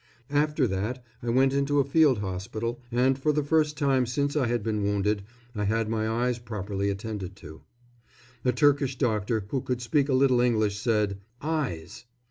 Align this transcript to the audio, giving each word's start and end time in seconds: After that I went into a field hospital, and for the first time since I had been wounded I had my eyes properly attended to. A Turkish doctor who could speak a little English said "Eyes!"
After 0.31 0.65
that 0.67 1.05
I 1.21 1.29
went 1.29 1.53
into 1.53 1.77
a 1.79 1.83
field 1.83 2.17
hospital, 2.21 2.81
and 2.91 3.19
for 3.19 3.31
the 3.31 3.43
first 3.43 3.77
time 3.77 4.07
since 4.07 4.35
I 4.35 4.47
had 4.47 4.63
been 4.63 4.81
wounded 4.81 5.21
I 5.55 5.65
had 5.65 5.89
my 5.89 6.09
eyes 6.09 6.39
properly 6.39 6.89
attended 6.89 7.35
to. 7.35 7.61
A 8.43 8.51
Turkish 8.51 8.97
doctor 8.97 9.45
who 9.49 9.61
could 9.61 9.79
speak 9.79 10.09
a 10.09 10.15
little 10.15 10.41
English 10.41 10.79
said 10.79 11.19
"Eyes!" 11.39 12.05